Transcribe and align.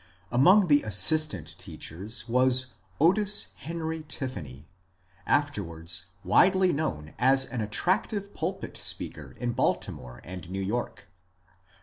Among 0.31 0.65
the 0.65 0.81
assistant 0.81 1.55
teachers 1.59 2.27
was 2.27 2.73
Otis 2.99 3.49
Henry 3.57 4.03
Tiffany, 4.07 4.67
afterwards 5.27 6.07
widely 6.23 6.73
known 6.73 7.13
as 7.19 7.45
an 7.45 7.61
attractive 7.61 8.33
pulpit 8.33 8.77
speaker 8.77 9.35
in 9.39 9.51
Baltimore 9.51 10.19
and 10.23 10.49
New 10.49 10.59
York. 10.63 11.07